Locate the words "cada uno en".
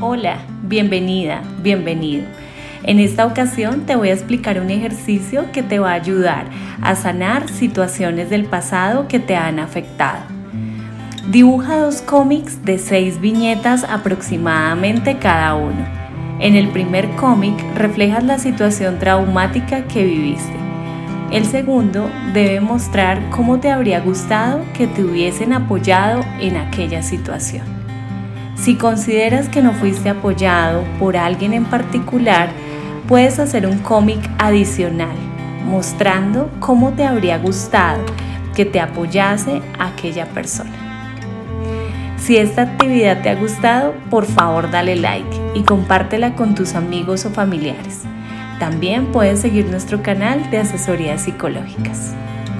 15.18-16.54